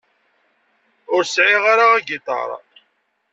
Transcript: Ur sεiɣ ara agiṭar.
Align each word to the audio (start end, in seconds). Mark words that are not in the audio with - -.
Ur 1.15 1.23
sεiɣ 1.33 1.63
ara 1.71 1.85
agiṭar. 1.97 2.49